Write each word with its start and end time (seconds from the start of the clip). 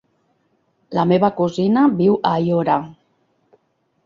La 0.99 1.03
meva 1.11 1.29
cosina 1.41 1.83
viu 2.01 2.17
a 2.17 2.33
Aiora. 2.39 2.79